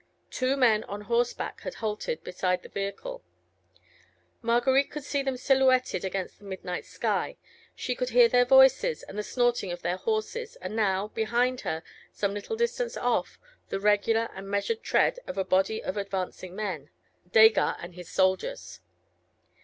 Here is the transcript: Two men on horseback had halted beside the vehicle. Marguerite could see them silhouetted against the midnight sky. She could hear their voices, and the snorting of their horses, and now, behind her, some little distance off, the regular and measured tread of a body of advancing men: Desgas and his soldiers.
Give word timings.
Two 0.31 0.57
men 0.57 0.83
on 0.85 1.01
horseback 1.01 1.61
had 1.61 1.75
halted 1.75 2.23
beside 2.23 2.63
the 2.63 2.69
vehicle. 2.69 3.23
Marguerite 4.41 4.89
could 4.89 5.03
see 5.03 5.21
them 5.21 5.37
silhouetted 5.37 6.03
against 6.03 6.39
the 6.39 6.43
midnight 6.43 6.85
sky. 6.85 7.37
She 7.75 7.93
could 7.93 8.09
hear 8.09 8.27
their 8.27 8.43
voices, 8.43 9.03
and 9.03 9.15
the 9.15 9.21
snorting 9.21 9.71
of 9.71 9.83
their 9.83 9.97
horses, 9.97 10.55
and 10.55 10.75
now, 10.75 11.09
behind 11.09 11.61
her, 11.61 11.83
some 12.11 12.33
little 12.33 12.55
distance 12.55 12.97
off, 12.97 13.37
the 13.69 13.79
regular 13.79 14.31
and 14.33 14.49
measured 14.49 14.81
tread 14.81 15.19
of 15.27 15.37
a 15.37 15.45
body 15.45 15.83
of 15.83 15.97
advancing 15.97 16.55
men: 16.55 16.89
Desgas 17.31 17.75
and 17.79 17.93
his 17.93 18.09
soldiers. 18.09 18.79